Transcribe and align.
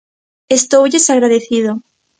Estoulles 0.57 1.11
agradecido. 1.15 1.71